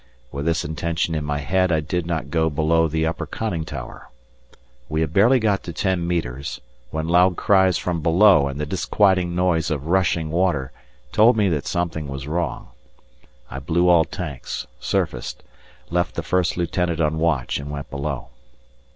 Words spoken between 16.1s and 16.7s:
the First